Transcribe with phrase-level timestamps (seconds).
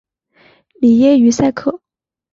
[0.79, 1.79] 里耶于塞克。